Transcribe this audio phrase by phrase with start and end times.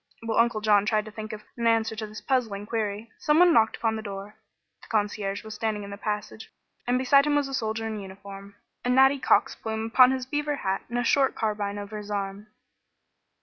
[0.23, 3.77] While Uncle John tried to think of an answer to this puzzling query someone knocked
[3.77, 4.35] upon the door.
[4.81, 6.51] The concierge was standing in the passage
[6.87, 10.55] and beside him was a soldier in uniform, a natty cock's plume upon his beaver
[10.55, 12.47] hat and a short carbine over his arm.